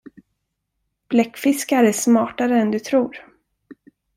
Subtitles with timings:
[1.09, 3.25] Bläckfiskar är smartare än du tror!